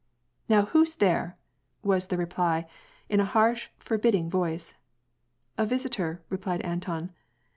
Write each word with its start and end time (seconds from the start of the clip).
"Now 0.49 0.65
who's 0.65 0.95
there?" 0.95 1.37
was 1.91 2.07
the 2.07 2.17
reply, 2.17 2.65
in 3.07 3.19
a 3.19 3.23
harsh, 3.23 3.67
forbidding 3.77 4.31
voice." 4.31 4.73
A 5.59 5.65
visitor," 5.67 6.23
replied 6.27 6.61
Anton. 6.61 7.11